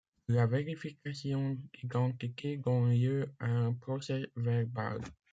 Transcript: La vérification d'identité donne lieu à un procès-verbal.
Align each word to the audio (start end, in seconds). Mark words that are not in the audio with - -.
La 0.27 0.47
vérification 0.47 1.59
d'identité 1.75 2.57
donne 2.57 2.91
lieu 2.91 3.29
à 3.39 3.45
un 3.45 3.71
procès-verbal. 3.71 4.99